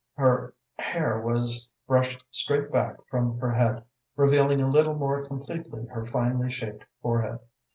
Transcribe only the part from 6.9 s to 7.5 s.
forehead.